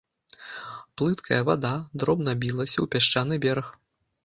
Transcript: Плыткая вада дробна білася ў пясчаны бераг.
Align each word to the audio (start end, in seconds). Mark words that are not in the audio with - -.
Плыткая 1.01 1.39
вада 1.51 1.75
дробна 2.03 2.35
білася 2.47 2.75
ў 2.81 2.87
пясчаны 2.95 3.35
бераг. 3.47 3.73